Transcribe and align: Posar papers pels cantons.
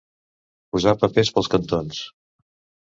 Posar 0.75 0.95
papers 1.03 1.31
pels 1.37 1.53
cantons. 1.57 2.05